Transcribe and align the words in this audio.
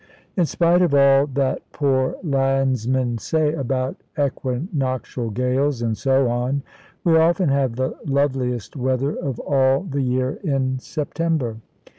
In 0.35 0.47
spite 0.47 0.81
of 0.81 0.95
all 0.95 1.27
that 1.27 1.61
poor 1.71 2.15
landsmen 2.23 3.19
say 3.19 3.53
about 3.53 3.97
equinoctial 4.17 5.29
gales 5.29 5.79
and 5.83 5.95
so 5.95 6.27
on, 6.27 6.63
we 7.03 7.15
often 7.19 7.49
have 7.49 7.75
the 7.75 7.93
loveliest 8.07 8.75
weather 8.75 9.13
of 9.15 9.39
all 9.41 9.81
the 9.81 10.01
year 10.01 10.39
in 10.43 10.79
September. 10.79 11.57